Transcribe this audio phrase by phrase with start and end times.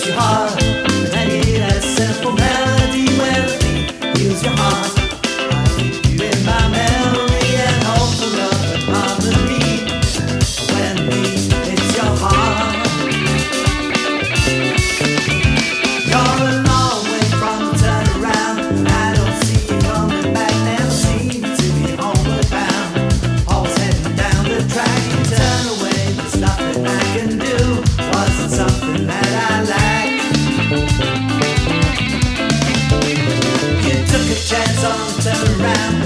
[0.00, 0.49] 喜欢。
[35.20, 35.99] turn around.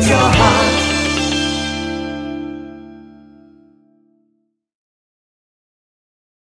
[0.00, 0.39] 지켜